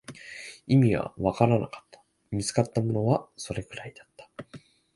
[0.65, 2.01] 意味はわからなかった、
[2.31, 4.31] 見つかったものはそれくらいだった